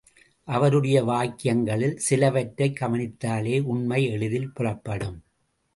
[0.43, 5.23] அவருடைய வாக்கியங்களில் சிலவற்றைக் கவனித்தாலே உண்மை எளிதில் புலப்படும்.